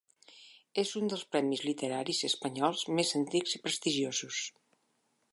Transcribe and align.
És 0.83 0.93
un 0.99 1.09
dels 1.11 1.25
premis 1.35 1.59
literaris 1.65 2.21
espanyols 2.29 2.81
més 2.99 3.11
antics 3.19 3.53
i 3.59 3.61
prestigiosos. 3.67 4.41